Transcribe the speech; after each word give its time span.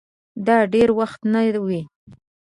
دا 0.45 0.57
دېر 0.73 0.89
وخت 0.99 1.21
نه 1.33 1.41
وې 1.65 1.81